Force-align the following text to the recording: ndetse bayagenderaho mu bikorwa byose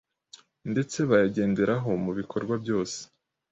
ndetse 0.71 0.97
bayagenderaho 1.09 1.89
mu 2.03 2.11
bikorwa 2.19 2.53
byose 2.63 2.99